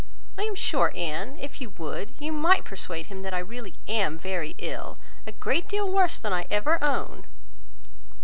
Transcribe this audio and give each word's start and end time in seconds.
I 0.35 0.41
am 0.45 0.55
sure, 0.55 0.91
Anne, 0.95 1.37
if 1.39 1.61
you 1.61 1.69
would, 1.77 2.11
you 2.17 2.31
might 2.31 2.65
persuade 2.65 3.05
him 3.05 3.21
that 3.21 3.35
I 3.35 3.37
really 3.37 3.75
am 3.87 4.17
very 4.17 4.55
ill—a 4.57 5.31
great 5.33 5.69
deal 5.69 5.87
worse 5.93 6.17
than 6.17 6.33
I 6.33 6.47
ever 6.49 6.83
own." 6.83 7.27